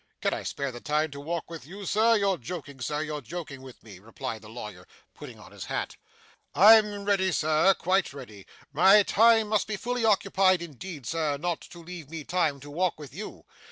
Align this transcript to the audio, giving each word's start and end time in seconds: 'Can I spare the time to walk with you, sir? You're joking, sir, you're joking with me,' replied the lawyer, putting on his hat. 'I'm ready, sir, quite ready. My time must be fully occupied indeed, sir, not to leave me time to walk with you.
'Can 0.19 0.33
I 0.33 0.41
spare 0.41 0.71
the 0.71 0.81
time 0.81 1.11
to 1.11 1.19
walk 1.19 1.47
with 1.47 1.63
you, 1.67 1.85
sir? 1.85 2.15
You're 2.15 2.39
joking, 2.39 2.79
sir, 2.81 3.03
you're 3.03 3.21
joking 3.21 3.61
with 3.61 3.83
me,' 3.83 3.99
replied 3.99 4.41
the 4.41 4.49
lawyer, 4.49 4.87
putting 5.13 5.39
on 5.39 5.51
his 5.51 5.65
hat. 5.65 5.95
'I'm 6.55 7.05
ready, 7.05 7.31
sir, 7.31 7.75
quite 7.75 8.11
ready. 8.11 8.47
My 8.73 9.03
time 9.03 9.47
must 9.49 9.67
be 9.67 9.77
fully 9.77 10.03
occupied 10.03 10.63
indeed, 10.63 11.05
sir, 11.05 11.37
not 11.37 11.61
to 11.61 11.83
leave 11.83 12.09
me 12.09 12.23
time 12.23 12.59
to 12.61 12.71
walk 12.71 12.99
with 12.99 13.13
you. 13.13 13.45